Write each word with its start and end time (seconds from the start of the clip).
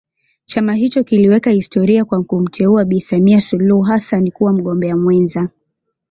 Chama 0.45 0.73
hicho 0.77 1.03
kiliweka 1.03 1.49
historia 1.51 2.05
kwa 2.05 2.23
kumteua 2.23 2.85
Bi 2.85 2.99
Samia 3.01 3.41
Suluhu 3.41 3.81
Hassani 3.81 4.31
kuwa 4.31 4.53
mgombea 4.53 4.97
mwenza 4.97 5.49